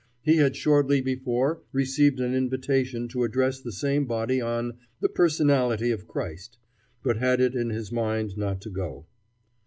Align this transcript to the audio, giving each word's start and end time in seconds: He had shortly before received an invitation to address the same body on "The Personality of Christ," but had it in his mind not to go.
He 0.23 0.37
had 0.37 0.55
shortly 0.55 0.99
before 0.99 1.61
received 1.71 2.19
an 2.19 2.33
invitation 2.33 3.07
to 3.09 3.23
address 3.23 3.59
the 3.59 3.71
same 3.71 4.05
body 4.07 4.41
on 4.41 4.79
"The 4.99 5.09
Personality 5.09 5.91
of 5.91 6.07
Christ," 6.07 6.57
but 7.03 7.17
had 7.17 7.39
it 7.39 7.53
in 7.53 7.69
his 7.69 7.91
mind 7.91 8.35
not 8.35 8.61
to 8.61 8.71
go. 8.71 9.05